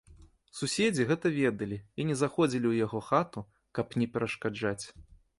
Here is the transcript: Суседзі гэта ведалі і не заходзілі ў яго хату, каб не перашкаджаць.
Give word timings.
Суседзі 0.59 1.03
гэта 1.09 1.27
ведалі 1.33 1.77
і 2.03 2.05
не 2.11 2.15
заходзілі 2.21 2.59
ў 2.71 2.75
яго 2.87 3.01
хату, 3.09 3.43
каб 3.79 3.93
не 4.03 4.07
перашкаджаць. 4.15 4.85